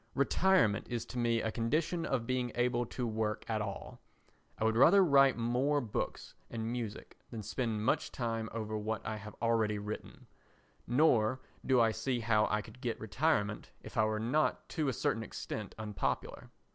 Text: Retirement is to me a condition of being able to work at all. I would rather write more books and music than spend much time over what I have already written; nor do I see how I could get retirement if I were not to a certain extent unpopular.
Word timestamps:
Retirement 0.15 0.87
is 0.89 1.05
to 1.05 1.19
me 1.19 1.43
a 1.43 1.51
condition 1.51 2.07
of 2.07 2.25
being 2.25 2.51
able 2.55 2.87
to 2.87 3.05
work 3.05 3.47
at 3.47 3.61
all. 3.61 3.99
I 4.57 4.63
would 4.63 4.75
rather 4.75 5.03
write 5.05 5.37
more 5.37 5.79
books 5.79 6.33
and 6.49 6.71
music 6.71 7.19
than 7.29 7.43
spend 7.43 7.85
much 7.85 8.11
time 8.11 8.49
over 8.51 8.75
what 8.75 9.05
I 9.05 9.17
have 9.17 9.35
already 9.43 9.77
written; 9.77 10.25
nor 10.87 11.39
do 11.63 11.79
I 11.79 11.91
see 11.91 12.21
how 12.21 12.47
I 12.49 12.63
could 12.63 12.81
get 12.81 12.99
retirement 12.99 13.69
if 13.83 13.95
I 13.95 14.05
were 14.05 14.19
not 14.19 14.67
to 14.69 14.87
a 14.87 14.93
certain 14.93 15.21
extent 15.21 15.75
unpopular. 15.77 16.49